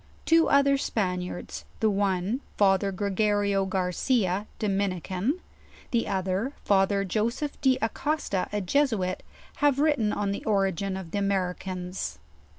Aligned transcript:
Two 0.25 0.49
other 0.49 0.79
Span 0.79 1.19
iards, 1.19 1.63
the 1.79 1.87
one 1.91 2.41
Father 2.57 2.91
Gregorio 2.91 3.65
Garcia, 3.67 4.47
Dominican; 4.57 5.41
the 5.91 6.07
other 6.07 6.53
Father 6.65 7.03
Joseph 7.05 7.61
De 7.61 7.77
Acosta, 7.83 8.47
a 8.51 8.61
Jesuit, 8.61 9.21
have 9.57 9.77
written 9.77 10.11
on 10.11 10.31
the 10.31 10.43
ori 10.45 10.71
gin 10.71 10.97
of 10.97 11.11
the 11.11 11.19
Americans. 11.19 12.17